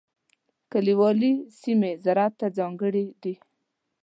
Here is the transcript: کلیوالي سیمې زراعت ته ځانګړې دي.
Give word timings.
کلیوالي 0.71 1.33
سیمې 1.61 1.91
زراعت 2.03 2.33
ته 2.39 2.47
ځانګړې 2.57 3.05
دي. 3.21 3.33